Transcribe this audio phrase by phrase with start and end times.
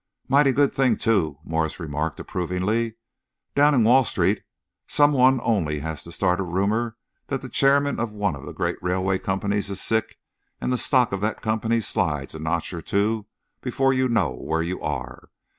[0.27, 2.95] "Mighty good thing, too," Morse remarked approvingly.
[3.53, 4.41] "Down in Wall Street,
[4.87, 8.51] some one only has to start a rumour that the chairman of one of the
[8.51, 10.17] great railway companies is sick,
[10.59, 13.27] and the stock of that company slides a notch or two
[13.61, 15.29] before you know where you are.